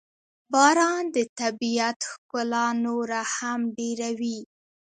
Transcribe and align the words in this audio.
•باران 0.51 1.03
د 1.15 1.17
طبیعت 1.39 1.97
ښکلا 2.11 2.67
نوره 2.85 3.21
هم 3.35 3.59
ډېروي. 3.77 4.39